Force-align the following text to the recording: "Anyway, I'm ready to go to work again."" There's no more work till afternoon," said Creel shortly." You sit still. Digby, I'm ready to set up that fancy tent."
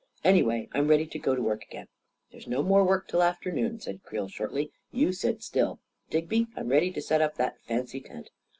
"Anyway, 0.23 0.67
I'm 0.73 0.87
ready 0.87 1.05
to 1.05 1.19
go 1.19 1.35
to 1.35 1.43
work 1.43 1.63
again."" 1.63 1.87
There's 2.31 2.47
no 2.47 2.63
more 2.63 2.83
work 2.83 3.07
till 3.07 3.21
afternoon," 3.21 3.79
said 3.79 4.01
Creel 4.01 4.27
shortly." 4.29 4.71
You 5.01 5.13
sit 5.13 5.43
still. 5.43 5.77
Digby, 6.09 6.47
I'm 6.55 6.69
ready 6.69 6.89
to 6.93 7.01
set 7.03 7.21
up 7.21 7.35
that 7.35 7.61
fancy 7.67 8.01
tent." 8.01 8.31